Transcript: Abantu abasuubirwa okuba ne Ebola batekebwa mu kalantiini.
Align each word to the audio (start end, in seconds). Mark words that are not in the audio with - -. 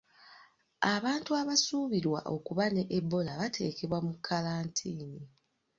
Abantu 0.93 1.29
abasuubirwa 1.41 2.19
okuba 2.35 2.65
ne 2.73 2.83
Ebola 2.97 3.31
batekebwa 3.41 3.97
mu 4.07 4.13
kalantiini. 4.25 5.21